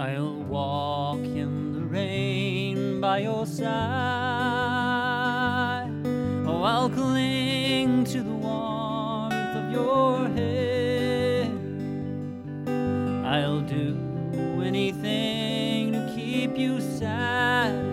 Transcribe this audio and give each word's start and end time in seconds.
I'll 0.00 0.42
walk 0.44 1.18
in 1.18 1.74
the 1.74 1.82
rain 1.84 3.02
by 3.02 3.18
your 3.18 3.44
side. 3.44 3.70
Oh, 6.46 6.62
I'll 6.62 6.88
cling 6.88 8.04
to 8.04 8.22
the 8.22 8.32
warmth 8.32 9.34
of 9.34 9.70
your 9.70 10.26
hand. 10.28 11.52
I'll 13.26 13.60
do 13.60 13.94
anything 14.64 15.92
to 15.92 16.10
keep 16.16 16.56
you 16.56 16.80
satisfied. 16.80 17.90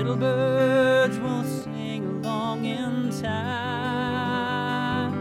Little 0.00 0.16
birds 0.16 1.18
will 1.18 1.44
sing 1.44 2.06
along 2.06 2.64
in 2.64 3.10
time. 3.20 5.12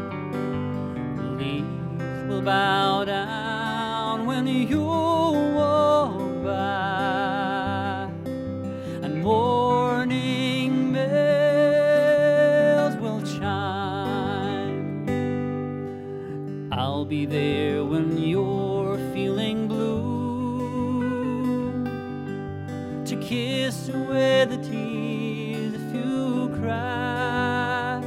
Leaves 1.37 2.23
will 2.29 2.41
bow 2.41 3.03
down 3.03 4.25
when 4.25 4.47
you 4.47 4.81
walk 4.81 6.17
by. 6.45 8.09
And 9.03 9.21
morning 9.21 10.93
bells 10.93 12.15
will 13.01 13.21
chime. 13.21 14.79
I'll 16.71 17.03
be 17.03 17.25
there 17.25 17.83
when 17.83 18.17
you're 18.17 18.68
kiss 23.29 23.89
away 23.89 24.43
the 24.45 24.57
tears 24.57 25.75
if 25.75 25.93
you 25.93 26.49
cry. 26.59 28.01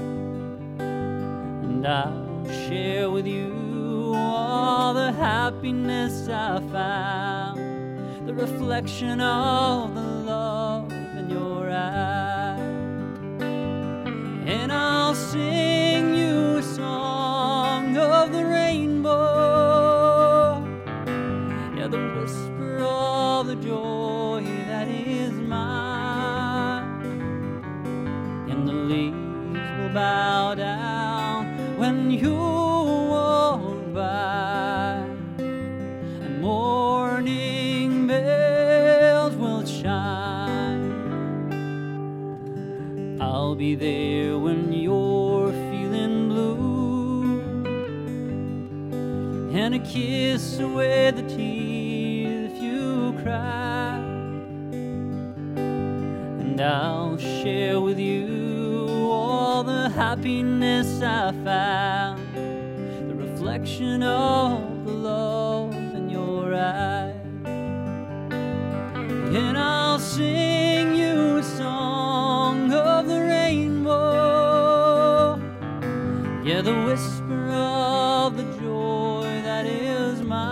And 0.80 1.86
I'll 1.86 2.44
share 2.66 3.08
with 3.08 3.24
you 3.24 4.14
all 4.16 4.92
the 4.92 5.12
happiness 5.12 6.28
I 6.28 6.58
found, 6.72 8.26
the 8.26 8.34
reflection 8.34 9.20
of 9.20 9.94
the 9.94 10.00
love 10.00 10.41
when 31.82 32.12
you 32.12 32.36
walk 33.14 33.92
by. 33.92 35.04
And 36.24 36.40
morning 36.40 38.06
bells 38.06 39.34
will 39.34 39.64
chime. 39.64 40.92
I'll 43.20 43.56
be 43.56 43.74
there 43.74 44.38
when 44.38 44.72
you're 44.72 45.50
feeling 45.70 46.28
blue, 46.28 47.22
and 49.58 49.74
a 49.74 49.80
kiss 49.80 50.60
away 50.60 51.10
the 51.10 51.24
tears 51.34 52.52
if 52.52 52.62
you 52.62 53.12
cry. 53.24 53.98
And 56.42 56.60
I'll 56.60 57.18
share 57.18 57.80
with 57.80 57.98
you 57.98 58.31
happiness 59.92 61.02
I 61.02 61.32
found, 61.44 62.34
the 62.34 63.14
reflection 63.14 64.02
of 64.02 64.86
the 64.86 64.92
love 64.92 65.74
in 65.74 66.08
your 66.08 66.54
eyes. 66.54 67.14
And 69.36 69.58
I'll 69.58 69.98
sing 69.98 70.94
you 70.94 71.36
a 71.36 71.42
song 71.42 72.72
of 72.72 73.06
the 73.06 73.20
rainbow. 73.20 73.92
Yeah, 76.42 76.62
the 76.62 76.84
whisper 76.84 77.50
of 77.50 78.36
the 78.38 78.44
joy 78.60 79.42
that 79.44 79.66
is 79.66 80.22
mine. 80.22 80.42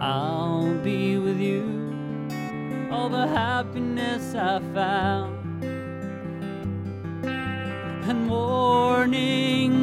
I'll 0.00 0.74
be 0.76 1.18
with 1.18 1.40
you, 1.40 1.90
all 2.92 3.08
the 3.08 3.26
happiness 3.26 4.34
I 4.36 4.60
found. 4.72 5.39
Morning 9.10 9.79